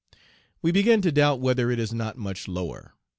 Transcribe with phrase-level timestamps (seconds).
[0.63, 2.95] We begin to doubt whether it is not much lower.